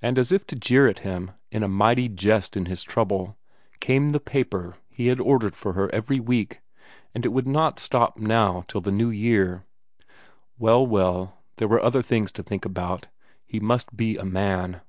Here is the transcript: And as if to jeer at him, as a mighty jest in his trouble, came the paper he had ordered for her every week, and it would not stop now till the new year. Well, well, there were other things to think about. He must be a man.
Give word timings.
And 0.00 0.18
as 0.18 0.32
if 0.32 0.46
to 0.46 0.56
jeer 0.56 0.88
at 0.88 1.00
him, 1.00 1.32
as 1.52 1.60
a 1.60 1.68
mighty 1.68 2.08
jest 2.08 2.56
in 2.56 2.64
his 2.64 2.82
trouble, 2.82 3.36
came 3.78 4.08
the 4.08 4.20
paper 4.20 4.76
he 4.88 5.08
had 5.08 5.20
ordered 5.20 5.54
for 5.54 5.74
her 5.74 5.90
every 5.90 6.18
week, 6.18 6.62
and 7.14 7.26
it 7.26 7.28
would 7.28 7.46
not 7.46 7.78
stop 7.78 8.16
now 8.18 8.64
till 8.68 8.80
the 8.80 8.90
new 8.90 9.10
year. 9.10 9.66
Well, 10.56 10.86
well, 10.86 11.44
there 11.58 11.68
were 11.68 11.82
other 11.82 12.00
things 12.00 12.32
to 12.32 12.42
think 12.42 12.64
about. 12.64 13.08
He 13.44 13.60
must 13.60 13.94
be 13.94 14.16
a 14.16 14.24
man. 14.24 14.80